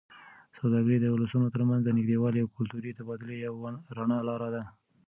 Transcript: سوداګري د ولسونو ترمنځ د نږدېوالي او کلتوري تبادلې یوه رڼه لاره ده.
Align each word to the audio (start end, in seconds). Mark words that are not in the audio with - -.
سوداګري 0.57 0.97
د 0.99 1.05
ولسونو 1.15 1.47
ترمنځ 1.55 1.81
د 1.83 1.89
نږدېوالي 1.97 2.39
او 2.41 2.53
کلتوري 2.57 2.91
تبادلې 2.97 3.35
یوه 3.47 3.69
رڼه 3.97 4.17
لاره 4.27 4.49
ده. 4.55 4.63